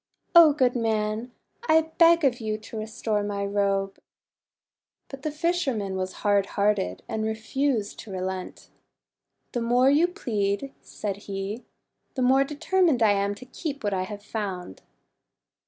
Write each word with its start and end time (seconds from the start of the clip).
O 0.35 0.51
good 0.51 0.75
man, 0.75 1.31
I 1.69 1.91
beg 1.99 2.23
of 2.25 2.39
you 2.41 2.57
to 2.57 2.77
restore 2.77 3.21
my 3.21 3.45
robe!' 3.45 3.99
But 5.09 5.21
the 5.21 5.29
fisherman 5.29 5.95
was 5.95 6.11
hard 6.25 6.47
hearted, 6.57 7.03
and 7.07 7.23
re 7.23 7.35
fused 7.35 7.99
to 7.99 8.11
relent. 8.11 8.69
'The 9.51 9.61
more 9.61 9.91
you 9.91 10.07
plead," 10.07 10.73
said 10.81 11.17
he, 11.17 11.65
"the 12.15 12.23
more 12.23 12.43
determined 12.43 13.03
I 13.03 13.11
am 13.11 13.35
to 13.35 13.45
keep 13.45 13.83
what 13.83 13.93
I 13.93 14.05
have 14.05 14.23
found." 14.23 14.81